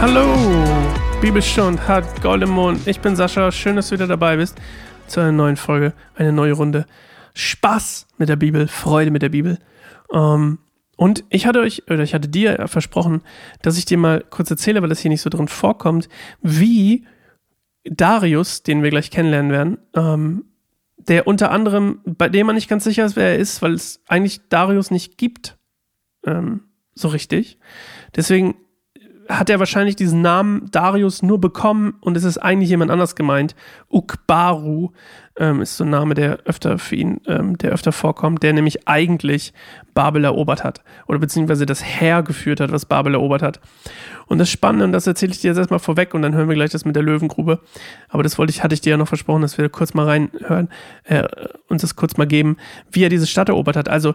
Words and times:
Hallo, 0.00 0.36
Bibelstund 1.22 1.88
hat 1.88 2.20
Golden 2.20 2.50
Mond. 2.50 2.86
Ich 2.86 3.00
bin 3.00 3.16
Sascha. 3.16 3.50
Schön, 3.50 3.76
dass 3.76 3.88
du 3.88 3.94
wieder 3.94 4.06
dabei 4.06 4.36
bist 4.36 4.60
zu 5.06 5.20
einer 5.20 5.32
neuen 5.32 5.56
Folge, 5.56 5.94
eine 6.14 6.30
neue 6.30 6.52
Runde. 6.52 6.84
Spaß 7.34 8.06
mit 8.18 8.28
der 8.28 8.36
Bibel, 8.36 8.68
Freude 8.68 9.10
mit 9.10 9.22
der 9.22 9.30
Bibel. 9.30 9.58
Ähm, 10.12 10.58
und 10.96 11.24
ich 11.30 11.46
hatte 11.46 11.60
euch, 11.60 11.84
oder 11.90 12.02
ich 12.02 12.14
hatte 12.14 12.28
dir 12.28 12.68
versprochen, 12.68 13.22
dass 13.62 13.78
ich 13.78 13.86
dir 13.86 13.98
mal 13.98 14.22
kurz 14.28 14.50
erzähle, 14.50 14.82
weil 14.82 14.88
das 14.88 15.00
hier 15.00 15.10
nicht 15.10 15.22
so 15.22 15.30
drin 15.30 15.48
vorkommt, 15.48 16.08
wie 16.42 17.06
Darius, 17.84 18.62
den 18.62 18.82
wir 18.82 18.90
gleich 18.90 19.10
kennenlernen 19.10 19.50
werden, 19.50 19.78
ähm, 19.94 20.44
der 21.08 21.26
unter 21.26 21.50
anderem, 21.50 22.00
bei 22.04 22.28
dem 22.28 22.46
man 22.46 22.54
nicht 22.54 22.68
ganz 22.68 22.84
sicher 22.84 23.04
ist, 23.04 23.16
wer 23.16 23.32
er 23.32 23.38
ist, 23.38 23.62
weil 23.62 23.74
es 23.74 24.02
eigentlich 24.08 24.48
Darius 24.48 24.90
nicht 24.90 25.18
gibt, 25.18 25.58
ähm, 26.24 26.64
so 26.94 27.08
richtig. 27.08 27.58
Deswegen 28.14 28.56
hat 29.28 29.48
er 29.48 29.58
wahrscheinlich 29.58 29.96
diesen 29.96 30.22
Namen 30.22 30.70
Darius 30.70 31.22
nur 31.22 31.40
bekommen 31.40 31.96
und 32.00 32.16
es 32.16 32.24
ist 32.24 32.38
eigentlich 32.38 32.68
jemand 32.68 32.90
anders 32.90 33.14
gemeint. 33.16 33.54
Ukbaru 33.90 34.92
ähm, 35.36 35.60
ist 35.60 35.76
so 35.76 35.84
ein 35.84 35.90
Name, 35.90 36.14
der 36.14 36.38
öfter 36.44 36.78
für 36.78 36.94
ihn, 36.96 37.20
ähm, 37.26 37.58
der 37.58 37.72
öfter 37.72 37.92
vorkommt, 37.92 38.42
der 38.42 38.52
nämlich 38.52 38.86
eigentlich 38.86 39.52
Babel 39.92 40.24
erobert 40.24 40.62
hat 40.64 40.82
oder 41.06 41.18
beziehungsweise 41.18 41.66
das 41.66 41.84
Heer 41.84 42.22
geführt 42.22 42.60
hat, 42.60 42.70
was 42.70 42.86
Babel 42.86 43.14
erobert 43.14 43.42
hat. 43.42 43.60
Und 44.26 44.38
das 44.38 44.48
Spannende, 44.48 44.84
und 44.84 44.92
das 44.92 45.06
erzähle 45.06 45.32
ich 45.32 45.40
dir 45.40 45.48
jetzt 45.48 45.58
erstmal 45.58 45.80
vorweg 45.80 46.14
und 46.14 46.22
dann 46.22 46.34
hören 46.34 46.48
wir 46.48 46.54
gleich 46.54 46.70
das 46.70 46.84
mit 46.84 46.96
der 46.96 47.02
Löwengrube. 47.02 47.60
Aber 48.08 48.22
das 48.22 48.38
wollte 48.38 48.50
ich, 48.50 48.62
hatte 48.62 48.74
ich 48.74 48.80
dir 48.80 48.90
ja 48.90 48.96
noch 48.96 49.08
versprochen, 49.08 49.42
dass 49.42 49.58
wir 49.58 49.68
kurz 49.68 49.92
mal 49.94 50.06
reinhören, 50.06 50.68
äh, 51.04 51.24
uns 51.68 51.82
das 51.82 51.96
kurz 51.96 52.16
mal 52.16 52.26
geben, 52.26 52.56
wie 52.90 53.04
er 53.04 53.08
diese 53.08 53.26
Stadt 53.26 53.48
erobert 53.48 53.76
hat. 53.76 53.88
Also, 53.88 54.14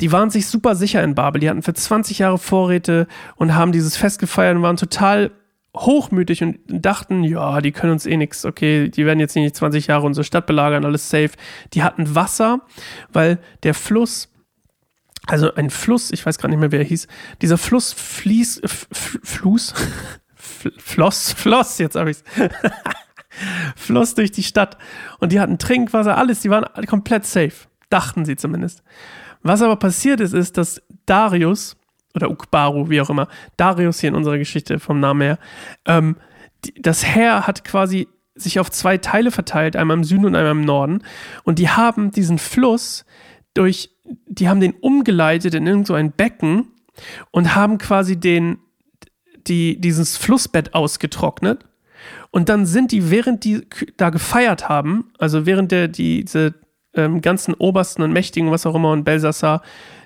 die 0.00 0.12
waren 0.12 0.30
sich 0.30 0.46
super 0.46 0.76
sicher 0.76 1.02
in 1.02 1.14
Babel. 1.14 1.40
Die 1.40 1.50
hatten 1.50 1.62
für 1.62 1.74
20 1.74 2.20
Jahre 2.20 2.38
Vorräte 2.38 3.06
und 3.36 3.54
haben 3.54 3.72
dieses 3.72 3.96
Fest 3.96 4.18
gefeiert 4.18 4.56
und 4.56 4.62
waren 4.62 4.76
total 4.76 5.30
hochmütig 5.76 6.42
und 6.42 6.58
dachten, 6.66 7.22
ja, 7.22 7.60
die 7.60 7.72
können 7.72 7.92
uns 7.92 8.06
eh 8.06 8.16
nichts, 8.16 8.44
okay, 8.44 8.88
die 8.88 9.06
werden 9.06 9.20
jetzt 9.20 9.36
nicht 9.36 9.54
20 9.54 9.86
Jahre 9.86 10.06
unsere 10.06 10.24
Stadt 10.24 10.46
belagern, 10.46 10.84
alles 10.84 11.08
safe. 11.08 11.30
Die 11.74 11.82
hatten 11.82 12.14
Wasser, 12.14 12.62
weil 13.12 13.38
der 13.62 13.74
Fluss 13.74 14.28
also 15.26 15.54
ein 15.54 15.70
Fluss, 15.70 16.10
ich 16.10 16.24
weiß 16.24 16.38
gerade 16.38 16.50
nicht 16.50 16.60
mehr, 16.60 16.72
wer 16.72 16.80
er 16.80 16.86
hieß. 16.86 17.06
Dieser 17.42 17.58
Fluss 17.58 17.92
fließt, 17.92 18.62
Fluss, 18.66 19.74
floss, 20.34 21.32
floss, 21.32 21.78
jetzt 21.78 21.94
habe 21.94 22.10
ich's. 22.10 22.24
floss 23.76 24.14
durch 24.14 24.32
die 24.32 24.42
Stadt. 24.42 24.76
Und 25.18 25.30
die 25.32 25.38
hatten 25.38 25.58
Trinkwasser, 25.58 26.16
alles, 26.16 26.40
die 26.40 26.50
waren 26.50 26.64
komplett 26.86 27.26
safe. 27.26 27.68
Dachten 27.90 28.24
sie 28.24 28.36
zumindest. 28.36 28.82
Was 29.42 29.62
aber 29.62 29.76
passiert 29.76 30.20
ist, 30.20 30.32
ist, 30.32 30.56
dass 30.56 30.82
Darius, 31.06 31.76
oder 32.14 32.30
Ukbaru, 32.30 32.90
wie 32.90 33.00
auch 33.00 33.10
immer, 33.10 33.28
Darius 33.56 34.00
hier 34.00 34.08
in 34.08 34.16
unserer 34.16 34.38
Geschichte 34.38 34.78
vom 34.78 35.00
Namen 35.00 35.22
her, 35.22 35.38
ähm, 35.86 36.16
die, 36.64 36.74
das 36.80 37.06
Heer 37.06 37.46
hat 37.46 37.64
quasi 37.64 38.08
sich 38.34 38.58
auf 38.58 38.70
zwei 38.70 38.98
Teile 38.98 39.30
verteilt, 39.30 39.76
einmal 39.76 39.96
im 39.96 40.04
Süden 40.04 40.24
und 40.26 40.34
einmal 40.34 40.52
im 40.52 40.64
Norden. 40.64 41.02
Und 41.44 41.58
die 41.58 41.68
haben 41.68 42.10
diesen 42.10 42.38
Fluss 42.38 43.04
durch, 43.54 43.90
die 44.26 44.48
haben 44.48 44.60
den 44.60 44.72
umgeleitet 44.72 45.54
in 45.54 45.66
irgend 45.66 45.86
so 45.86 45.98
Becken 46.16 46.68
und 47.30 47.54
haben 47.54 47.78
quasi 47.78 48.18
den, 48.18 48.58
die, 49.46 49.80
dieses 49.80 50.16
Flussbett 50.16 50.74
ausgetrocknet. 50.74 51.64
Und 52.30 52.48
dann 52.48 52.66
sind 52.66 52.92
die, 52.92 53.10
während 53.10 53.44
die 53.44 53.66
da 53.96 54.10
gefeiert 54.10 54.68
haben, 54.68 55.12
also 55.18 55.46
während 55.46 55.72
der 55.72 55.88
diese 55.88 56.54
ähm, 56.94 57.20
ganzen 57.20 57.54
Obersten 57.54 58.02
und 58.02 58.12
Mächtigen, 58.12 58.50
was 58.50 58.66
auch 58.66 58.74
immer, 58.74 58.92
und 58.92 59.04
Belsassar 59.04 59.62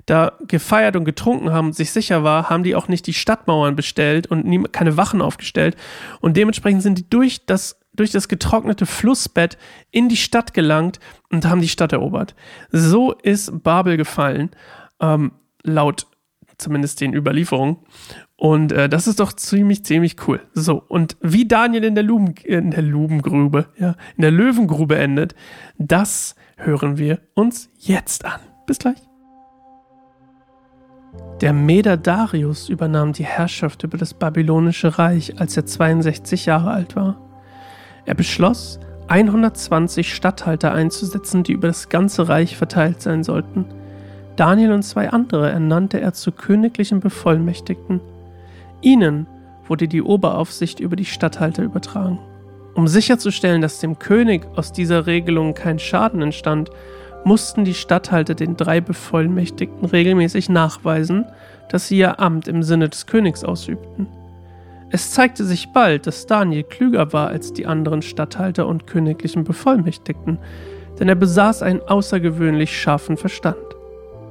da 0.07 0.33
gefeiert 0.47 0.97
und 0.97 1.05
getrunken 1.05 1.53
haben 1.53 1.69
und 1.69 1.77
sich 1.77 1.91
sicher 1.91 2.25
war, 2.25 2.51
haben 2.51 2.63
die 2.63 2.75
auch 2.75 2.89
nicht 2.89 3.07
die 3.07 3.15
Stadtmauern 3.15 3.77
bestellt 3.77 4.27
und 4.27 4.45
nie, 4.45 4.63
keine 4.71 4.97
Wachen 4.97 5.23
aufgestellt. 5.23 5.77
Und 6.21 6.37
dementsprechend 6.37 6.83
sind 6.83 6.99
die 6.99 7.09
durch 7.09 7.47
das 7.47 7.81
durch 7.97 8.11
das 8.11 8.27
getrocknete 8.27 8.87
Flussbett 8.87 9.57
in 9.93 10.09
die 10.09 10.17
Stadt 10.17 10.53
gelangt 10.53 10.99
und 11.31 11.47
haben 11.47 11.61
die 11.61 11.69
Stadt 11.69 11.93
erobert. 11.93 12.35
So 12.73 13.13
ist 13.13 13.63
Babel 13.63 13.97
gefallen, 13.97 14.51
ähm, 15.01 15.31
laut 15.63 16.09
zumindest 16.59 17.01
den 17.01 17.15
Überlieferungen. 17.15 17.79
Und 18.37 18.73
äh, 18.73 18.89
das 18.89 19.07
ist 19.07 19.21
doch 19.21 19.33
ziemlich, 19.33 19.85
ziemlich 19.85 20.17
cool. 20.27 20.41
So, 20.55 20.83
und 20.89 21.17
wie 21.21 21.47
Daniel 21.47 21.85
in 21.85 21.95
der, 21.95 22.05
Luben, 22.05 22.35
in 22.45 22.71
der 22.71 22.83
Lubengrube, 22.83 23.67
ja, 23.79 23.97
in 24.17 24.23
der 24.23 24.31
Löwengrube 24.31 24.97
endet, 24.97 25.35
das 25.79 26.35
hören 26.57 26.99
wir 26.99 27.21
uns 27.35 27.71
jetzt 27.79 28.25
an. 28.25 28.41
Bis 28.67 28.79
gleich. 28.79 29.14
Der 31.41 31.53
Meder 31.53 31.97
Darius 31.97 32.69
übernahm 32.69 33.13
die 33.13 33.25
Herrschaft 33.25 33.83
über 33.83 33.99
das 33.99 34.15
babylonische 34.15 34.99
Reich, 34.99 35.41
als 35.41 35.57
er 35.57 35.67
62 35.67 36.47
Jahre 36.47 36.71
alt 36.71 36.97
war. 36.97 37.17
Er 38.05 38.15
beschloss, 38.15 38.79
120 39.09 40.15
Statthalter 40.15 40.73
einzusetzen, 40.73 41.43
die 41.43 41.53
über 41.53 41.69
das 41.69 41.89
ganze 41.89 42.29
Reich 42.29 42.57
verteilt 42.57 43.03
sein 43.03 43.23
sollten. 43.23 43.67
Daniel 44.37 44.73
und 44.73 44.83
zwei 44.83 45.11
andere 45.11 45.51
ernannte 45.51 46.01
er 46.01 46.13
zu 46.13 46.33
königlichen 46.33 47.01
Bevollmächtigten. 47.01 48.01
Ihnen 48.81 49.27
wurde 49.69 49.89
die 49.89 50.03
Oberaufsicht 50.03 50.81
über 50.81 50.97
die 50.97 51.05
Statthalter 51.05 51.63
übertragen. 51.63 52.19
Um 52.75 52.89
sicherzustellen, 52.89 53.63
dass 53.63 53.79
dem 53.79 53.99
König 53.99 54.47
aus 54.57 54.73
dieser 54.73 55.07
Regelung 55.07 55.55
kein 55.55 55.79
Schaden 55.79 56.23
entstand, 56.23 56.71
mussten 57.25 57.65
die 57.65 57.75
Statthalter 57.75 58.35
den 58.35 58.57
drei 58.57 58.81
Bevollmächtigten 58.81 59.87
regelmäßig 59.87 60.49
nachweisen, 60.49 61.25
dass 61.71 61.89
sie 61.89 61.99
ihr 61.99 62.21
Amt 62.21 62.49
im 62.49 62.63
Sinne 62.63 62.89
des 62.89 63.07
Königs 63.07 63.45
ausübten. 63.45 64.07
Es 64.91 65.11
zeigte 65.11 65.45
sich 65.45 65.73
bald, 65.73 66.07
dass 66.07 66.27
Daniel 66.27 66.63
klüger 66.63 67.13
war 67.13 67.29
als 67.29 67.53
die 67.53 67.67
anderen 67.67 68.03
Statthalter 68.03 68.67
und 68.67 68.87
königlichen 68.87 69.43
Bevollmächtigten, 69.43 70.39
denn 71.01 71.09
er 71.09 71.17
besaß 71.17 71.63
einen 71.63 71.81
außergewöhnlich 71.81 72.79
scharfen 72.79 73.17
Verstand. 73.17 73.57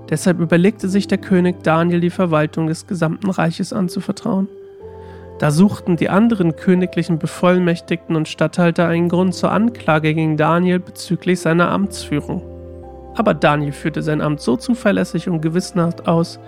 Deshalb 0.10 0.40
überlegte 0.40 0.88
sich 0.88 1.08
der 1.08 1.18
König 1.18 1.64
Daniel 1.64 2.00
die 2.00 2.10
Verwaltung 2.10 2.68
des 2.68 2.88
gesamten 2.88 3.30
Reiches 3.30 3.74
anzuvertrauen. 3.74 4.48
Da 5.40 5.52
suchten 5.52 5.98
die 5.98 6.10
anderen 6.10 6.56
königlichen 6.56 7.20
Bevollmächtigten 7.20 8.16
und 8.16 8.28
Statthalter 8.28 8.88
einen 8.88 9.10
Grund 9.10 9.34
zur 9.34 9.52
Anklage 9.52 10.14
gegen 10.14 10.38
Daniel 10.38 10.80
bezüglich 10.80 11.40
seiner 11.40 11.72
Amtsführung. 11.72 12.53
Aber 13.16 13.34
Daniel 13.34 13.72
führte 13.72 14.02
sein 14.02 14.22
Amt 14.22 14.42
so 14.42 14.58
zuverlässig 14.58 15.30
und 15.30 15.42
gewissenhaft 15.42 16.08
aus, 16.08 16.40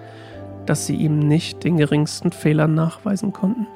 dass 0.66 0.86
sie 0.86 0.96
ihm 0.96 1.20
nicht 1.20 1.64
den 1.64 1.78
geringsten 1.78 2.32
Fehler 2.32 2.68
nachweisen 2.68 3.34
konnten. 3.34 3.68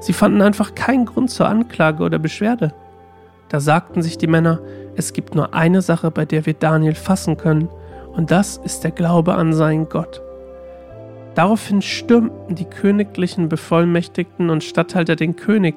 Sie 0.00 0.12
fanden 0.12 0.42
einfach 0.42 0.74
keinen 0.74 1.06
Grund 1.06 1.30
zur 1.30 1.48
Anklage 1.48 2.02
oder 2.02 2.18
Beschwerde. 2.18 2.72
Da 3.48 3.60
sagten 3.60 4.02
sich 4.02 4.18
die 4.18 4.26
Männer, 4.26 4.60
es 4.96 5.12
gibt 5.12 5.34
nur 5.34 5.54
eine 5.54 5.82
Sache, 5.82 6.10
bei 6.10 6.24
der 6.24 6.46
wir 6.46 6.54
Daniel 6.54 6.94
fassen 6.94 7.36
können, 7.36 7.68
und 8.12 8.30
das 8.30 8.58
ist 8.58 8.84
der 8.84 8.90
Glaube 8.90 9.34
an 9.34 9.52
seinen 9.52 9.88
Gott. 9.88 10.20
Daraufhin 11.34 11.80
stürmten 11.80 12.54
die 12.54 12.66
königlichen 12.66 13.48
Bevollmächtigten 13.48 14.50
und 14.50 14.64
Statthalter 14.64 15.16
den 15.16 15.34
König 15.34 15.76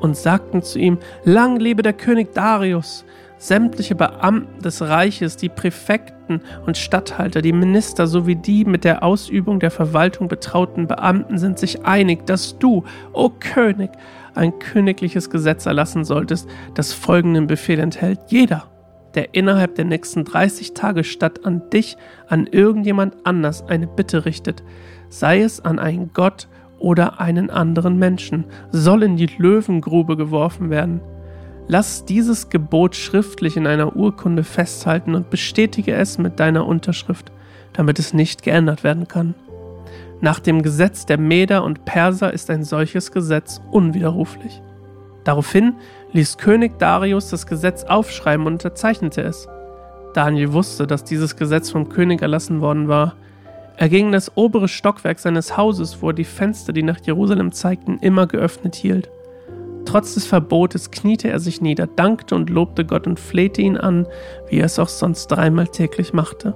und 0.00 0.16
sagten 0.16 0.62
zu 0.62 0.78
ihm, 0.78 0.98
Lang 1.24 1.60
lebe 1.60 1.82
der 1.82 1.92
König 1.92 2.34
Darius, 2.34 3.04
Sämtliche 3.40 3.94
Beamten 3.94 4.60
des 4.60 4.82
Reiches, 4.82 5.38
die 5.38 5.48
Präfekten 5.48 6.42
und 6.66 6.76
Statthalter, 6.76 7.40
die 7.40 7.54
Minister 7.54 8.06
sowie 8.06 8.36
die 8.36 8.66
mit 8.66 8.84
der 8.84 9.02
Ausübung 9.02 9.60
der 9.60 9.70
Verwaltung 9.70 10.28
betrauten 10.28 10.86
Beamten 10.86 11.38
sind 11.38 11.58
sich 11.58 11.86
einig, 11.86 12.26
dass 12.26 12.58
du, 12.58 12.84
o 13.14 13.24
oh 13.24 13.30
König, 13.40 13.92
ein 14.34 14.58
königliches 14.58 15.30
Gesetz 15.30 15.64
erlassen 15.64 16.04
solltest, 16.04 16.50
das 16.74 16.92
folgenden 16.92 17.46
Befehl 17.46 17.78
enthält. 17.78 18.20
Jeder, 18.26 18.64
der 19.14 19.34
innerhalb 19.34 19.74
der 19.74 19.86
nächsten 19.86 20.26
30 20.26 20.74
Tage 20.74 21.02
statt 21.02 21.46
an 21.46 21.62
dich, 21.70 21.96
an 22.28 22.46
irgendjemand 22.46 23.16
anders 23.24 23.66
eine 23.66 23.86
Bitte 23.86 24.26
richtet, 24.26 24.62
sei 25.08 25.40
es 25.40 25.64
an 25.64 25.78
einen 25.78 26.10
Gott 26.12 26.46
oder 26.78 27.20
einen 27.20 27.48
anderen 27.48 27.98
Menschen, 27.98 28.44
soll 28.70 29.02
in 29.02 29.16
die 29.16 29.30
Löwengrube 29.38 30.18
geworfen 30.18 30.68
werden. 30.68 31.00
Lass 31.72 32.04
dieses 32.04 32.48
Gebot 32.48 32.96
schriftlich 32.96 33.56
in 33.56 33.68
einer 33.68 33.94
Urkunde 33.94 34.42
festhalten 34.42 35.14
und 35.14 35.30
bestätige 35.30 35.94
es 35.94 36.18
mit 36.18 36.40
deiner 36.40 36.66
Unterschrift, 36.66 37.30
damit 37.74 38.00
es 38.00 38.12
nicht 38.12 38.42
geändert 38.42 38.82
werden 38.82 39.06
kann. 39.06 39.36
Nach 40.20 40.40
dem 40.40 40.62
Gesetz 40.62 41.06
der 41.06 41.16
Meder 41.16 41.62
und 41.62 41.84
Perser 41.84 42.34
ist 42.34 42.50
ein 42.50 42.64
solches 42.64 43.12
Gesetz 43.12 43.60
unwiderruflich. 43.70 44.60
Daraufhin 45.22 45.74
ließ 46.10 46.38
König 46.38 46.76
Darius 46.80 47.30
das 47.30 47.46
Gesetz 47.46 47.84
aufschreiben 47.84 48.46
und 48.46 48.54
unterzeichnete 48.54 49.22
es. 49.22 49.46
Daniel 50.12 50.52
wusste, 50.52 50.88
dass 50.88 51.04
dieses 51.04 51.36
Gesetz 51.36 51.70
vom 51.70 51.88
König 51.88 52.20
erlassen 52.20 52.60
worden 52.60 52.88
war. 52.88 53.14
Er 53.76 53.88
ging 53.88 54.06
in 54.06 54.12
das 54.12 54.36
obere 54.36 54.66
Stockwerk 54.66 55.20
seines 55.20 55.56
Hauses, 55.56 56.02
wo 56.02 56.08
er 56.08 56.14
die 56.14 56.24
Fenster, 56.24 56.72
die 56.72 56.82
nach 56.82 56.98
Jerusalem 57.00 57.52
zeigten, 57.52 57.98
immer 58.00 58.26
geöffnet 58.26 58.74
hielt. 58.74 59.08
Trotz 59.90 60.14
des 60.14 60.24
Verbotes 60.24 60.92
kniete 60.92 61.28
er 61.30 61.40
sich 61.40 61.60
nieder, 61.60 61.88
dankte 61.88 62.36
und 62.36 62.48
lobte 62.48 62.84
Gott 62.84 63.08
und 63.08 63.18
flehte 63.18 63.60
ihn 63.60 63.76
an, 63.76 64.06
wie 64.48 64.58
er 64.58 64.66
es 64.66 64.78
auch 64.78 64.88
sonst 64.88 65.26
dreimal 65.26 65.66
täglich 65.66 66.12
machte. 66.12 66.54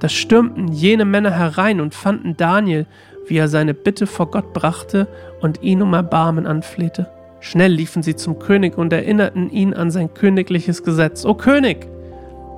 Da 0.00 0.10
stürmten 0.10 0.68
jene 0.68 1.06
Männer 1.06 1.30
herein 1.30 1.80
und 1.80 1.94
fanden 1.94 2.36
Daniel, 2.36 2.84
wie 3.26 3.38
er 3.38 3.48
seine 3.48 3.72
Bitte 3.72 4.06
vor 4.06 4.30
Gott 4.30 4.52
brachte 4.52 5.08
und 5.40 5.62
ihn 5.62 5.80
um 5.80 5.94
Erbarmen 5.94 6.46
anflehte. 6.46 7.10
Schnell 7.40 7.72
liefen 7.72 8.02
sie 8.02 8.16
zum 8.16 8.38
König 8.38 8.76
und 8.76 8.92
erinnerten 8.92 9.48
ihn 9.48 9.72
an 9.72 9.90
sein 9.90 10.12
königliches 10.12 10.82
Gesetz. 10.82 11.24
O 11.24 11.32
König, 11.32 11.88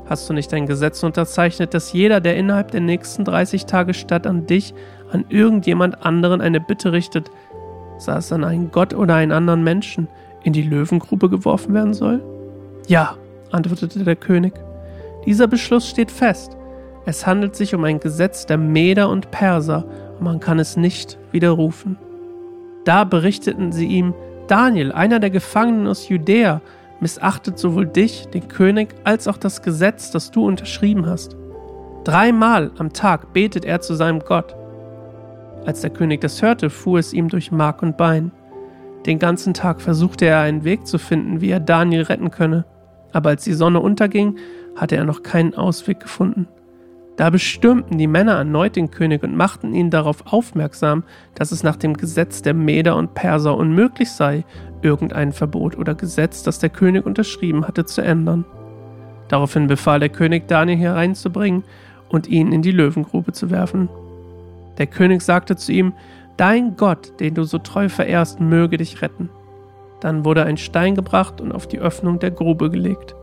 hast 0.06 0.29
du 0.29 0.35
nicht 0.35 0.52
ein 0.55 0.67
Gesetz 0.67 1.05
unterzeichnet, 1.05 1.73
dass 1.73 1.93
jeder, 1.93 2.20
der 2.20 2.37
innerhalb 2.37 2.73
der 2.73 2.81
nächsten 2.81 3.25
30 3.25 3.67
Tage 3.67 3.94
statt 3.94 4.26
an 4.26 4.46
dich, 4.46 4.75
an 5.12 5.25
irgendjemand 5.29 6.05
anderen 6.05 6.41
eine 6.41 6.61
Bitte 6.61 6.91
richtet, 6.91 7.31
sei 7.99 8.17
es 8.17 8.32
an 8.32 8.44
einen 8.44 8.70
Gott 8.70 8.94
oder 8.94 9.14
einen 9.14 9.32
anderen 9.32 9.62
Menschen, 9.64 10.08
in 10.43 10.52
die 10.52 10.62
Löwengrube 10.62 11.31
geworfen 11.31 11.75
werden 11.75 11.94
soll? 11.94 12.23
Ja, 12.87 13.17
antwortete 13.50 14.05
der 14.05 14.17
König. 14.17 14.55
Dieser 15.26 15.46
Beschluss 15.46 15.88
steht 15.88 16.11
fest. 16.11 16.56
Es 17.06 17.26
handelt 17.26 17.56
sich 17.56 17.75
um 17.75 17.85
ein 17.85 18.00
Gesetz 18.00 18.46
der 18.46 18.58
Meder 18.58 19.08
und 19.08 19.31
Perser 19.31 19.85
und 20.19 20.25
man 20.25 20.41
kann 20.41 20.58
es 20.58 20.76
nicht 20.76 21.19
widerrufen. 21.32 21.96
Da 22.85 23.05
berichteten 23.05 23.73
sie 23.73 23.87
ihm, 23.87 24.14
Daniel, 24.49 24.93
einer 24.93 25.20
der 25.20 25.31
Gefangenen 25.31 25.87
aus 25.87 26.08
Judäa, 26.08 26.61
missachtet 27.00 27.58
sowohl 27.58 27.87
dich, 27.87 28.26
den 28.26 28.49
König, 28.49 28.94
als 29.05 29.29
auch 29.29 29.38
das 29.38 29.62
Gesetz, 29.62 30.11
das 30.11 30.31
du 30.31 30.46
unterschrieben 30.46 31.06
hast. 31.06 31.37
Dreimal 32.05 32.70
am 32.79 32.93
Tag 32.93 33.32
betet 33.32 33.64
er 33.64 33.81
zu 33.81 33.94
seinem 33.94 34.20
Gott. 34.20 34.55
Als 35.66 35.81
der 35.81 35.90
König 35.90 36.20
das 36.20 36.43
hörte, 36.43 36.69
fuhr 36.70 36.99
es 36.99 37.12
ihm 37.12 37.28
durch 37.28 37.50
Mark 37.50 37.82
und 37.82 37.96
Bein. 37.96 38.32
Den 39.06 39.19
ganzen 39.19 39.55
Tag 39.55 39.81
versuchte 39.81 40.26
er 40.26 40.40
einen 40.40 40.64
Weg 40.64 40.87
zu 40.87 40.99
finden, 40.99 41.40
wie 41.40 41.50
er 41.50 41.61
Daniel 41.61 42.02
retten 42.02 42.31
könne, 42.31 42.64
aber 43.12 43.31
als 43.31 43.44
die 43.44 43.52
Sonne 43.52 43.81
unterging, 43.81 44.37
hatte 44.76 44.96
er 44.96 45.05
noch 45.05 45.22
keinen 45.22 45.55
Ausweg 45.55 46.00
gefunden. 46.00 46.49
Da 47.16 47.31
bestürmten 47.31 47.96
die 47.96 48.08
Männer 48.08 48.32
erneut 48.32 48.75
den 48.75 48.90
König 48.90 49.22
und 49.22 49.37
machten 49.37 49.72
ihn 49.72 49.90
darauf 49.90 50.32
aufmerksam, 50.32 51.05
dass 51.34 51.52
es 51.52 51.62
nach 51.62 51.76
dem 51.76 51.94
Gesetz 51.94 52.43
der 52.43 52.55
Meder 52.55 52.96
und 52.96 53.14
Perser 53.14 53.56
unmöglich 53.56 54.10
sei, 54.10 54.44
irgendein 54.82 55.32
Verbot 55.32 55.78
oder 55.78 55.94
Gesetz, 55.94 56.43
das 56.43 56.58
der 56.58 56.70
König 56.70 57.06
unterschrieben 57.06 57.69
hatte, 57.69 57.84
zu 57.84 58.02
ändern. 58.02 58.44
Daraufhin 59.28 59.69
befahl 59.69 60.00
der 60.00 60.08
König, 60.08 60.49
Daniel 60.49 60.78
hereinzubringen 60.78 61.62
und 62.08 62.26
ihn 62.26 62.52
in 62.52 62.62
die 62.62 62.72
Löwengrube 62.72 63.32
zu 63.32 63.50
werfen. 63.50 63.88
Der 64.78 64.86
König 64.86 65.22
sagte 65.22 65.56
zu 65.56 65.72
ihm, 65.72 65.92
Dein 66.36 66.76
Gott, 66.76 67.20
den 67.20 67.34
du 67.34 67.44
so 67.44 67.58
treu 67.58 67.88
verehrst, 67.88 68.40
möge 68.40 68.76
dich 68.76 69.02
retten. 69.02 69.30
Dann 70.00 70.24
wurde 70.24 70.44
ein 70.44 70.56
Stein 70.56 70.96
gebracht 70.96 71.40
und 71.40 71.52
auf 71.52 71.68
die 71.68 71.78
Öffnung 71.78 72.18
der 72.18 72.32
Grube 72.32 72.70
gelegt. 72.70 73.14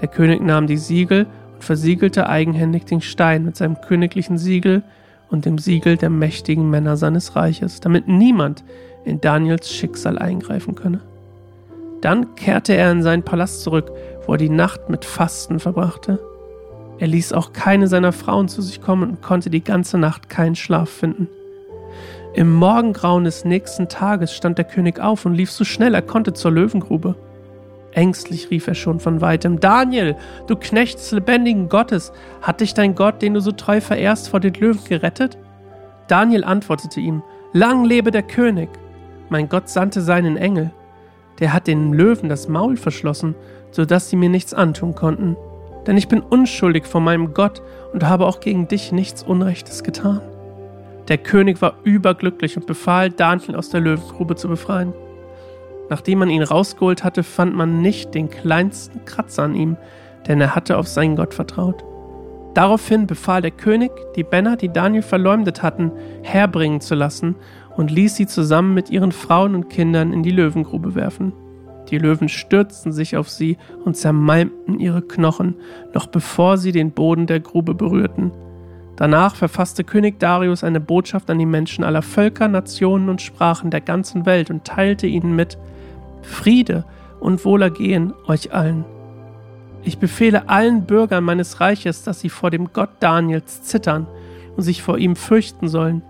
Der 0.00 0.08
König 0.08 0.42
nahm 0.42 0.66
die 0.66 0.76
Siegel 0.76 1.26
versiegelte 1.58 2.28
eigenhändig 2.28 2.84
den 2.84 3.00
Stein 3.00 3.44
mit 3.44 3.56
seinem 3.56 3.80
königlichen 3.80 4.36
Siegel 4.36 4.82
und 5.30 5.46
dem 5.46 5.58
Siegel 5.58 5.96
der 5.96 6.10
mächtigen 6.10 6.68
Männer 6.68 6.96
seines 6.96 7.36
Reiches, 7.36 7.80
damit 7.80 8.08
niemand 8.08 8.64
in 9.04 9.20
Daniels 9.20 9.72
Schicksal 9.72 10.18
eingreifen 10.18 10.74
könne. 10.74 11.00
Dann 12.00 12.34
kehrte 12.34 12.74
er 12.74 12.90
in 12.90 13.02
seinen 13.02 13.22
Palast 13.22 13.62
zurück, 13.62 13.92
wo 14.26 14.32
er 14.32 14.38
die 14.38 14.48
Nacht 14.48 14.90
mit 14.90 15.04
Fasten 15.04 15.60
verbrachte. 15.60 16.18
Er 16.98 17.06
ließ 17.06 17.32
auch 17.32 17.52
keine 17.52 17.88
seiner 17.88 18.12
Frauen 18.12 18.48
zu 18.48 18.62
sich 18.62 18.80
kommen 18.80 19.10
und 19.10 19.22
konnte 19.22 19.50
die 19.50 19.64
ganze 19.64 19.98
Nacht 19.98 20.28
keinen 20.28 20.54
Schlaf 20.54 20.88
finden. 20.88 21.28
Im 22.34 22.54
Morgengrauen 22.54 23.24
des 23.24 23.44
nächsten 23.44 23.88
Tages 23.88 24.32
stand 24.32 24.56
der 24.56 24.64
König 24.64 24.98
auf 24.98 25.26
und 25.26 25.34
lief 25.34 25.50
so 25.50 25.64
schnell 25.64 25.94
er 25.94 26.02
konnte 26.02 26.32
zur 26.32 26.50
Löwengrube. 26.50 27.14
Ängstlich 27.92 28.50
rief 28.50 28.66
er 28.66 28.74
schon 28.74 29.00
von 29.00 29.20
weitem: 29.20 29.60
Daniel, 29.60 30.16
du 30.46 30.56
Knecht 30.56 30.98
des 30.98 31.12
lebendigen 31.12 31.68
Gottes, 31.68 32.12
hat 32.40 32.60
dich 32.62 32.72
dein 32.72 32.94
Gott, 32.94 33.20
den 33.20 33.34
du 33.34 33.40
so 33.40 33.52
treu 33.52 33.82
verehrst, 33.82 34.30
vor 34.30 34.40
den 34.40 34.54
Löwen 34.54 34.82
gerettet? 34.88 35.36
Daniel 36.08 36.44
antwortete 36.44 37.00
ihm: 37.00 37.22
Lang 37.52 37.84
lebe 37.84 38.10
der 38.10 38.22
König! 38.22 38.70
Mein 39.28 39.48
Gott 39.48 39.68
sandte 39.68 40.00
seinen 40.00 40.38
Engel. 40.38 40.70
Der 41.38 41.52
hat 41.52 41.66
den 41.66 41.92
Löwen 41.92 42.28
das 42.28 42.48
Maul 42.48 42.76
verschlossen, 42.76 43.34
so 43.70 43.84
dass 43.84 44.08
sie 44.08 44.16
mir 44.16 44.28
nichts 44.28 44.54
antun 44.54 44.94
konnten. 44.94 45.36
Denn 45.86 45.96
ich 45.96 46.08
bin 46.08 46.20
unschuldig 46.20 46.86
vor 46.86 47.00
meinem 47.00 47.34
Gott 47.34 47.62
und 47.92 48.04
habe 48.04 48.26
auch 48.26 48.40
gegen 48.40 48.68
dich 48.68 48.92
nichts 48.92 49.22
Unrechtes 49.22 49.82
getan. 49.82 50.20
Der 51.08 51.18
König 51.18 51.60
war 51.60 51.74
überglücklich 51.82 52.56
und 52.56 52.66
befahl, 52.66 53.10
Daniel 53.10 53.56
aus 53.56 53.70
der 53.70 53.80
Löwengrube 53.80 54.36
zu 54.36 54.48
befreien. 54.48 54.92
Nachdem 55.90 56.20
man 56.20 56.30
ihn 56.30 56.42
rausgeholt 56.42 57.04
hatte, 57.04 57.22
fand 57.22 57.54
man 57.54 57.82
nicht 57.82 58.14
den 58.14 58.30
kleinsten 58.30 59.04
Kratzer 59.04 59.42
an 59.42 59.54
ihm, 59.54 59.76
denn 60.28 60.40
er 60.40 60.54
hatte 60.54 60.78
auf 60.78 60.86
seinen 60.86 61.16
Gott 61.16 61.34
vertraut. 61.34 61.84
Daraufhin 62.54 63.06
befahl 63.06 63.42
der 63.42 63.50
König, 63.50 63.90
die 64.14 64.24
Männer, 64.24 64.56
die 64.56 64.68
Daniel 64.68 65.02
verleumdet 65.02 65.62
hatten, 65.62 65.90
herbringen 66.22 66.80
zu 66.80 66.94
lassen 66.94 67.36
und 67.76 67.90
ließ 67.90 68.16
sie 68.16 68.26
zusammen 68.26 68.74
mit 68.74 68.90
ihren 68.90 69.12
Frauen 69.12 69.54
und 69.54 69.70
Kindern 69.70 70.12
in 70.12 70.22
die 70.22 70.30
Löwengrube 70.30 70.94
werfen. 70.94 71.32
Die 71.92 71.98
Löwen 71.98 72.30
stürzten 72.30 72.90
sich 72.90 73.18
auf 73.18 73.28
sie 73.28 73.58
und 73.84 73.98
zermalmten 73.98 74.80
ihre 74.80 75.02
Knochen, 75.02 75.56
noch 75.92 76.06
bevor 76.06 76.56
sie 76.56 76.72
den 76.72 76.90
Boden 76.90 77.26
der 77.26 77.38
Grube 77.38 77.74
berührten. 77.74 78.32
Danach 78.96 79.36
verfasste 79.36 79.84
König 79.84 80.18
Darius 80.18 80.64
eine 80.64 80.80
Botschaft 80.80 81.28
an 81.30 81.38
die 81.38 81.46
Menschen 81.46 81.84
aller 81.84 82.00
Völker, 82.00 82.48
Nationen 82.48 83.10
und 83.10 83.20
Sprachen 83.20 83.70
der 83.70 83.82
ganzen 83.82 84.24
Welt 84.24 84.50
und 84.50 84.64
teilte 84.64 85.06
ihnen 85.06 85.36
mit, 85.36 85.58
Friede 86.22 86.86
und 87.20 87.44
Wohlergehen 87.44 88.14
euch 88.26 88.54
allen. 88.54 88.86
Ich 89.82 89.98
befehle 89.98 90.48
allen 90.48 90.86
Bürgern 90.86 91.24
meines 91.24 91.60
Reiches, 91.60 92.04
dass 92.04 92.20
sie 92.20 92.30
vor 92.30 92.50
dem 92.50 92.72
Gott 92.72 92.90
Daniels 93.00 93.64
zittern 93.64 94.06
und 94.56 94.62
sich 94.62 94.82
vor 94.82 94.96
ihm 94.96 95.14
fürchten 95.14 95.68
sollen, 95.68 96.00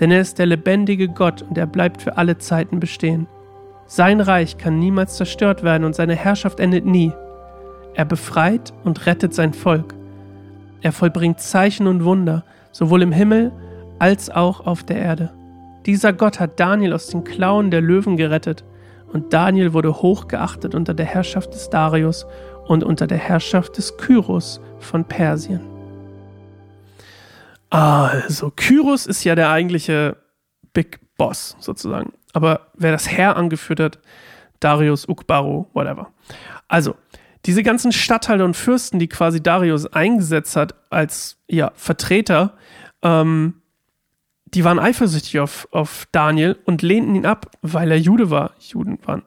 denn 0.00 0.10
er 0.10 0.22
ist 0.22 0.40
der 0.40 0.46
lebendige 0.46 1.08
Gott 1.08 1.42
und 1.42 1.56
er 1.56 1.66
bleibt 1.66 2.02
für 2.02 2.16
alle 2.16 2.38
Zeiten 2.38 2.80
bestehen. 2.80 3.28
Sein 3.92 4.20
Reich 4.20 4.56
kann 4.56 4.78
niemals 4.78 5.16
zerstört 5.16 5.64
werden 5.64 5.82
und 5.82 5.96
seine 5.96 6.14
Herrschaft 6.14 6.60
endet 6.60 6.86
nie. 6.86 7.12
Er 7.94 8.04
befreit 8.04 8.72
und 8.84 9.04
rettet 9.06 9.34
sein 9.34 9.52
Volk. 9.52 9.96
Er 10.80 10.92
vollbringt 10.92 11.40
Zeichen 11.40 11.88
und 11.88 12.04
Wunder, 12.04 12.44
sowohl 12.70 13.02
im 13.02 13.10
Himmel 13.10 13.50
als 13.98 14.30
auch 14.30 14.64
auf 14.64 14.84
der 14.84 14.98
Erde. 14.98 15.32
Dieser 15.86 16.12
Gott 16.12 16.38
hat 16.38 16.60
Daniel 16.60 16.92
aus 16.92 17.08
den 17.08 17.24
Klauen 17.24 17.72
der 17.72 17.80
Löwen 17.80 18.16
gerettet 18.16 18.64
und 19.12 19.32
Daniel 19.32 19.72
wurde 19.72 19.92
hochgeachtet 19.92 20.76
unter 20.76 20.94
der 20.94 21.06
Herrschaft 21.06 21.52
des 21.52 21.68
Darius 21.68 22.26
und 22.68 22.84
unter 22.84 23.08
der 23.08 23.18
Herrschaft 23.18 23.76
des 23.76 23.96
Kyros 23.96 24.60
von 24.78 25.04
Persien. 25.04 25.62
Also, 27.70 28.52
Kyros 28.54 29.06
ist 29.06 29.24
ja 29.24 29.34
der 29.34 29.50
eigentliche 29.50 30.16
Big 30.72 31.00
Boss 31.16 31.56
sozusagen. 31.58 32.12
Aber 32.32 32.68
wer 32.74 32.92
das 32.92 33.10
Herr 33.10 33.36
angeführt 33.36 33.80
hat, 33.80 33.98
Darius, 34.60 35.08
Ukbaro, 35.08 35.68
whatever. 35.72 36.12
Also, 36.68 36.94
diese 37.46 37.62
ganzen 37.62 37.92
Statthalter 37.92 38.44
und 38.44 38.56
Fürsten, 38.56 38.98
die 38.98 39.08
quasi 39.08 39.42
Darius 39.42 39.86
eingesetzt 39.86 40.56
hat 40.56 40.74
als 40.90 41.38
ja, 41.48 41.72
Vertreter, 41.74 42.54
ähm, 43.02 43.54
die 44.46 44.64
waren 44.64 44.78
eifersüchtig 44.78 45.40
auf, 45.40 45.68
auf 45.70 46.06
Daniel 46.12 46.58
und 46.64 46.82
lehnten 46.82 47.14
ihn 47.14 47.26
ab, 47.26 47.50
weil 47.62 47.90
er 47.90 47.98
Jude 47.98 48.30
war. 48.30 48.52
Juden 48.58 48.98
waren, 49.04 49.22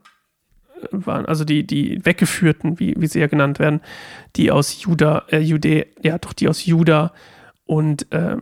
waren 0.91 1.25
also 1.25 1.45
die, 1.45 1.65
die 1.65 2.05
Weggeführten, 2.05 2.79
wie, 2.79 2.93
wie 2.98 3.07
sie 3.07 3.19
ja 3.19 3.27
genannt 3.27 3.57
werden, 3.57 3.81
die 4.36 4.51
aus 4.51 4.81
Juda, 4.81 5.24
äh, 5.29 5.39
Jude, 5.39 5.88
ja, 6.01 6.17
doch 6.17 6.33
die 6.33 6.48
aus 6.48 6.65
Juda 6.65 7.13
und, 7.65 8.12
äh, 8.12 8.38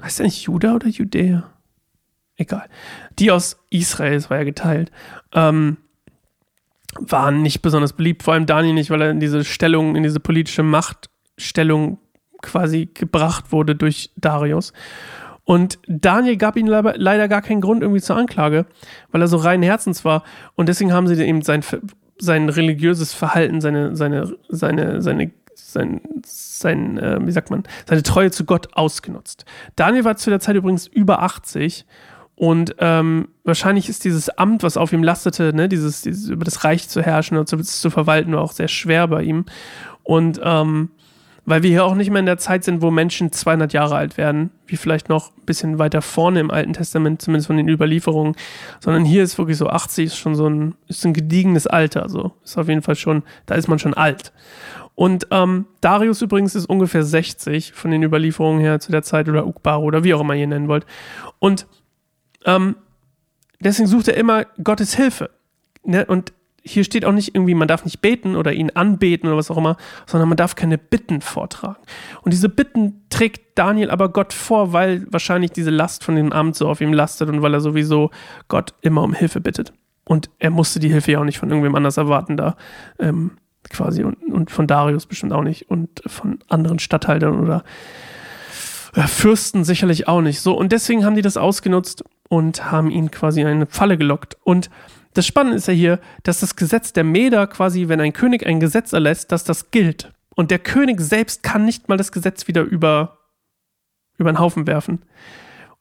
heißt 0.00 0.20
er 0.20 0.26
nicht 0.26 0.42
Juda 0.42 0.74
oder 0.74 0.88
Judäa? 0.88 1.50
Egal. 2.42 2.68
Die 3.20 3.30
aus 3.30 3.64
Israel, 3.70 4.14
es 4.14 4.28
war 4.28 4.38
ja 4.38 4.42
geteilt, 4.42 4.90
ähm, 5.32 5.76
waren 6.98 7.40
nicht 7.40 7.62
besonders 7.62 7.92
beliebt, 7.92 8.24
vor 8.24 8.34
allem 8.34 8.46
Daniel 8.46 8.74
nicht, 8.74 8.90
weil 8.90 9.00
er 9.00 9.10
in 9.10 9.20
diese 9.20 9.44
Stellung, 9.44 9.94
in 9.94 10.02
diese 10.02 10.18
politische 10.18 10.64
Machtstellung 10.64 11.98
quasi 12.42 12.90
gebracht 12.92 13.52
wurde 13.52 13.76
durch 13.76 14.10
Darius. 14.16 14.72
Und 15.44 15.78
Daniel 15.86 16.36
gab 16.36 16.56
ihnen 16.56 16.68
leider 16.68 17.28
gar 17.28 17.42
keinen 17.42 17.60
Grund 17.60 17.82
irgendwie 17.82 18.00
zur 18.00 18.16
Anklage, 18.16 18.66
weil 19.12 19.20
er 19.20 19.28
so 19.28 19.36
rein 19.36 19.62
Herzens 19.62 20.04
war. 20.04 20.24
Und 20.56 20.68
deswegen 20.68 20.92
haben 20.92 21.06
sie 21.06 21.24
eben 21.24 21.42
sein, 21.42 21.64
sein 22.18 22.48
religiöses 22.48 23.12
Verhalten, 23.12 23.60
seine, 23.60 23.94
seine, 23.94 24.36
seine, 24.48 25.00
seine, 25.00 25.30
sein, 25.54 26.00
sein 26.24 26.98
äh, 26.98 27.18
wie 27.22 27.32
sagt 27.32 27.50
man, 27.50 27.62
seine 27.88 28.02
Treue 28.02 28.32
zu 28.32 28.44
Gott 28.44 28.74
ausgenutzt. 28.74 29.44
Daniel 29.76 30.04
war 30.04 30.16
zu 30.16 30.30
der 30.30 30.40
Zeit 30.40 30.56
übrigens 30.56 30.88
über 30.88 31.22
80 31.22 31.86
und 32.34 32.74
ähm, 32.78 33.28
wahrscheinlich 33.44 33.88
ist 33.88 34.04
dieses 34.04 34.30
Amt, 34.30 34.62
was 34.62 34.76
auf 34.76 34.92
ihm 34.92 35.02
lastete, 35.02 35.52
ne, 35.54 35.68
dieses, 35.68 36.02
dieses 36.02 36.28
über 36.28 36.44
das 36.44 36.64
Reich 36.64 36.88
zu 36.88 37.02
herrschen 37.02 37.36
und 37.36 37.48
zu, 37.48 37.58
zu 37.58 37.90
verwalten, 37.90 38.34
auch 38.34 38.52
sehr 38.52 38.68
schwer 38.68 39.06
bei 39.08 39.22
ihm. 39.22 39.44
Und 40.02 40.40
ähm, 40.42 40.90
weil 41.44 41.62
wir 41.62 41.70
hier 41.70 41.84
auch 41.84 41.94
nicht 41.94 42.10
mehr 42.10 42.20
in 42.20 42.26
der 42.26 42.38
Zeit 42.38 42.62
sind, 42.62 42.82
wo 42.82 42.90
Menschen 42.90 43.32
200 43.32 43.72
Jahre 43.72 43.96
alt 43.96 44.16
werden, 44.16 44.50
wie 44.66 44.76
vielleicht 44.76 45.08
noch 45.08 45.30
ein 45.36 45.44
bisschen 45.44 45.78
weiter 45.78 46.00
vorne 46.00 46.38
im 46.40 46.50
Alten 46.52 46.72
Testament, 46.72 47.20
zumindest 47.20 47.48
von 47.48 47.56
den 47.56 47.68
Überlieferungen, 47.68 48.36
sondern 48.80 49.04
hier 49.04 49.24
ist 49.24 49.38
wirklich 49.38 49.58
so 49.58 49.68
80 49.68 50.06
ist 50.06 50.16
schon 50.16 50.36
so 50.36 50.48
ein, 50.48 50.74
ist 50.86 51.04
ein 51.04 51.14
gediegenes 51.14 51.66
Alter, 51.66 52.08
so 52.08 52.32
ist 52.44 52.56
auf 52.56 52.68
jeden 52.68 52.82
Fall 52.82 52.94
schon, 52.94 53.24
da 53.46 53.56
ist 53.56 53.68
man 53.68 53.80
schon 53.80 53.94
alt. 53.94 54.32
Und 54.94 55.26
ähm, 55.30 55.66
Darius 55.80 56.22
übrigens 56.22 56.54
ist 56.54 56.66
ungefähr 56.66 57.02
60 57.02 57.72
von 57.72 57.90
den 57.90 58.02
Überlieferungen 58.02 58.60
her 58.60 58.78
zu 58.78 58.92
der 58.92 59.02
Zeit 59.02 59.28
oder 59.28 59.46
Ukbaro 59.46 59.82
oder 59.82 60.04
wie 60.04 60.14
auch 60.14 60.20
immer 60.20 60.34
ihr 60.34 60.46
nennen 60.46 60.68
wollt. 60.68 60.86
Und 61.38 61.66
ähm, 62.44 62.76
deswegen 63.60 63.88
sucht 63.88 64.08
er 64.08 64.16
immer 64.16 64.44
Gottes 64.62 64.94
Hilfe. 64.94 65.30
Ne? 65.84 66.04
Und 66.06 66.32
hier 66.64 66.84
steht 66.84 67.04
auch 67.04 67.12
nicht 67.12 67.34
irgendwie, 67.34 67.54
man 67.54 67.68
darf 67.68 67.84
nicht 67.84 68.00
beten 68.00 68.36
oder 68.36 68.52
ihn 68.52 68.70
anbeten 68.70 69.28
oder 69.28 69.36
was 69.36 69.50
auch 69.50 69.56
immer, 69.56 69.76
sondern 70.06 70.28
man 70.28 70.36
darf 70.36 70.54
keine 70.54 70.78
Bitten 70.78 71.20
vortragen. 71.20 71.82
Und 72.22 72.32
diese 72.32 72.48
Bitten 72.48 73.02
trägt 73.10 73.58
Daniel 73.58 73.90
aber 73.90 74.10
Gott 74.10 74.32
vor, 74.32 74.72
weil 74.72 75.06
wahrscheinlich 75.10 75.50
diese 75.50 75.70
Last 75.70 76.04
von 76.04 76.14
dem 76.14 76.32
Amt 76.32 76.54
so 76.56 76.68
auf 76.68 76.80
ihm 76.80 76.92
lastet 76.92 77.28
und 77.28 77.42
weil 77.42 77.54
er 77.54 77.60
sowieso 77.60 78.10
Gott 78.48 78.74
immer 78.80 79.02
um 79.02 79.12
Hilfe 79.12 79.40
bittet. 79.40 79.72
Und 80.04 80.30
er 80.38 80.50
musste 80.50 80.78
die 80.78 80.88
Hilfe 80.88 81.12
ja 81.12 81.20
auch 81.20 81.24
nicht 81.24 81.38
von 81.38 81.50
irgendwem 81.50 81.74
anders 81.74 81.96
erwarten 81.96 82.36
da, 82.36 82.56
ähm, 82.98 83.32
quasi, 83.70 84.04
und, 84.04 84.16
und 84.32 84.50
von 84.50 84.66
Darius 84.66 85.06
bestimmt 85.06 85.32
auch 85.32 85.42
nicht 85.42 85.70
und 85.70 86.02
von 86.06 86.40
anderen 86.48 86.78
Statthaltern 86.78 87.40
oder 87.40 87.64
äh, 88.94 89.06
Fürsten 89.06 89.64
sicherlich 89.64 90.08
auch 90.08 90.20
nicht. 90.20 90.40
So, 90.40 90.56
und 90.56 90.72
deswegen 90.72 91.04
haben 91.04 91.14
die 91.16 91.22
das 91.22 91.36
ausgenutzt 91.36 92.04
und 92.32 92.72
haben 92.72 92.90
ihn 92.90 93.10
quasi 93.10 93.42
in 93.42 93.46
eine 93.46 93.66
Falle 93.66 93.98
gelockt. 93.98 94.38
Und 94.42 94.70
das 95.12 95.26
Spannende 95.26 95.58
ist 95.58 95.68
ja 95.68 95.74
hier, 95.74 96.00
dass 96.22 96.40
das 96.40 96.56
Gesetz 96.56 96.94
der 96.94 97.04
Meder 97.04 97.46
quasi, 97.46 97.88
wenn 97.88 98.00
ein 98.00 98.14
König 98.14 98.46
ein 98.46 98.58
Gesetz 98.58 98.94
erlässt, 98.94 99.32
dass 99.32 99.44
das 99.44 99.70
gilt. 99.70 100.14
Und 100.34 100.50
der 100.50 100.58
König 100.58 100.98
selbst 101.02 101.42
kann 101.42 101.66
nicht 101.66 101.90
mal 101.90 101.98
das 101.98 102.10
Gesetz 102.10 102.48
wieder 102.48 102.62
über, 102.62 103.18
über 104.16 104.32
den 104.32 104.38
Haufen 104.38 104.66
werfen. 104.66 105.02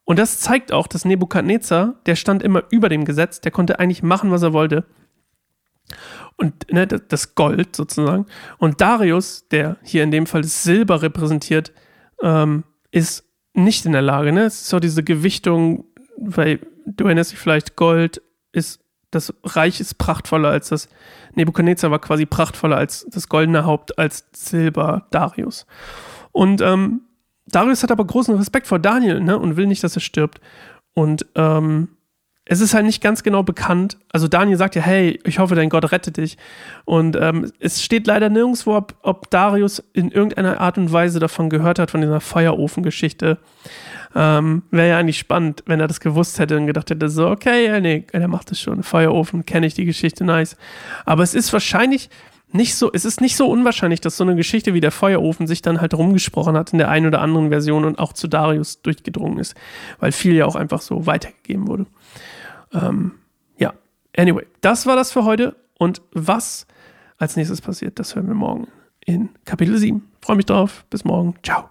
Und 0.03 0.19
das 0.19 0.41
zeigt 0.41 0.73
auch, 0.73 0.87
dass 0.87 1.05
Nebukadnezar, 1.05 1.95
der 2.05 2.17
stand 2.17 2.43
immer 2.43 2.65
über 2.69 2.89
dem 2.89 3.05
Gesetz, 3.05 3.39
der 3.39 3.53
konnte 3.53 3.79
eigentlich 3.79 4.03
machen, 4.03 4.31
was 4.31 4.43
er 4.43 4.51
wollte. 4.51 4.83
Und 6.35 6.69
ne, 6.69 6.85
das 6.85 7.33
Gold 7.33 7.77
sozusagen. 7.77 8.25
Und 8.57 8.81
Darius, 8.81 9.47
der 9.47 9.77
hier 9.83 10.03
in 10.03 10.11
dem 10.11 10.25
Fall 10.25 10.43
Silber 10.43 11.01
repräsentiert, 11.01 11.71
ähm, 12.21 12.65
ist 12.91 13.23
nicht 13.53 13.85
in 13.85 13.93
der 13.93 14.01
Lage. 14.01 14.33
Ne? 14.33 14.43
Es 14.43 14.55
ist 14.55 14.67
so 14.67 14.81
diese 14.81 15.03
Gewichtung, 15.03 15.85
weil 16.17 16.59
du 16.85 17.05
erinnerst 17.05 17.31
dich 17.31 17.39
vielleicht, 17.39 17.75
Gold 17.75 18.21
ist 18.51 18.81
das 19.11 19.33
Reich 19.43 19.79
ist 19.81 19.97
prachtvoller 19.97 20.49
als 20.49 20.69
das. 20.69 20.87
Nebukadnezar 21.35 21.91
war 21.91 21.99
quasi 21.99 22.25
prachtvoller 22.25 22.77
als 22.77 23.05
das 23.09 23.27
goldene 23.29 23.65
Haupt, 23.65 23.97
als 23.99 24.25
Silber 24.31 25.07
Darius. 25.11 25.65
Und 26.31 26.61
ähm, 26.61 27.01
Darius 27.45 27.83
hat 27.83 27.91
aber 27.91 28.05
großen 28.05 28.35
Respekt 28.35 28.67
vor 28.67 28.79
Daniel 28.79 29.19
ne, 29.19 29.37
und 29.37 29.57
will 29.57 29.67
nicht, 29.67 29.83
dass 29.83 29.95
er 29.95 30.01
stirbt. 30.01 30.39
Und 30.93 31.25
ähm, 31.35 31.89
es 32.45 32.59
ist 32.59 32.73
halt 32.73 32.85
nicht 32.85 33.01
ganz 33.01 33.23
genau 33.23 33.43
bekannt. 33.43 33.97
Also 34.11 34.27
Daniel 34.27 34.57
sagt 34.57 34.75
ja, 34.75 34.81
hey, 34.81 35.19
ich 35.25 35.39
hoffe, 35.39 35.55
dein 35.55 35.69
Gott 35.69 35.91
rettet 35.91 36.17
dich. 36.17 36.37
Und 36.85 37.15
ähm, 37.15 37.51
es 37.59 37.83
steht 37.83 38.07
leider 38.07 38.29
nirgendwo, 38.29 38.75
ob, 38.75 38.95
ob 39.03 39.29
Darius 39.29 39.83
in 39.93 40.11
irgendeiner 40.11 40.59
Art 40.59 40.77
und 40.77 40.91
Weise 40.91 41.19
davon 41.19 41.49
gehört 41.49 41.77
hat, 41.77 41.91
von 41.91 42.01
dieser 42.01 42.19
Feuerofengeschichte. 42.19 43.37
Ähm, 44.15 44.63
Wäre 44.71 44.89
ja 44.89 44.97
eigentlich 44.97 45.19
spannend, 45.19 45.63
wenn 45.67 45.79
er 45.79 45.87
das 45.87 45.99
gewusst 45.99 46.39
hätte 46.39 46.57
und 46.57 46.67
gedacht 46.67 46.89
hätte, 46.89 47.09
so, 47.09 47.29
okay, 47.29 47.67
ja, 47.67 47.79
nee, 47.79 48.05
der 48.11 48.27
macht 48.27 48.51
das 48.51 48.59
schon. 48.59 48.83
Feuerofen, 48.83 49.45
kenne 49.45 49.67
ich 49.67 49.75
die 49.75 49.85
Geschichte, 49.85 50.23
nice. 50.25 50.57
Aber 51.05 51.23
es 51.23 51.35
ist 51.35 51.53
wahrscheinlich 51.53 52.09
nicht 52.53 52.75
so, 52.75 52.91
es 52.91 53.05
ist 53.05 53.21
nicht 53.21 53.37
so 53.37 53.49
unwahrscheinlich, 53.49 54.01
dass 54.01 54.17
so 54.17 54.23
eine 54.23 54.35
Geschichte 54.35 54.73
wie 54.73 54.81
der 54.81 54.91
Feuerofen 54.91 55.47
sich 55.47 55.61
dann 55.61 55.79
halt 55.79 55.93
rumgesprochen 55.93 56.57
hat 56.57 56.73
in 56.73 56.79
der 56.79 56.89
einen 56.89 57.05
oder 57.05 57.21
anderen 57.21 57.49
Version 57.49 57.85
und 57.85 57.99
auch 57.99 58.13
zu 58.13 58.27
Darius 58.27 58.81
durchgedrungen 58.81 59.39
ist, 59.39 59.55
weil 59.99 60.11
viel 60.11 60.35
ja 60.35 60.45
auch 60.45 60.55
einfach 60.55 60.81
so 60.81 61.05
weitergegeben 61.05 61.67
wurde. 61.67 61.85
Ähm, 62.73 63.19
ja, 63.57 63.73
anyway, 64.17 64.45
das 64.61 64.85
war 64.85 64.95
das 64.95 65.11
für 65.11 65.25
heute 65.25 65.55
und 65.77 66.01
was 66.11 66.67
als 67.17 67.35
nächstes 67.35 67.61
passiert, 67.61 67.99
das 67.99 68.15
hören 68.15 68.27
wir 68.27 68.35
morgen 68.35 68.67
in 69.05 69.29
Kapitel 69.45 69.77
7. 69.77 70.07
Freue 70.21 70.37
mich 70.37 70.45
drauf. 70.45 70.85
Bis 70.89 71.03
morgen. 71.03 71.35
Ciao. 71.43 71.69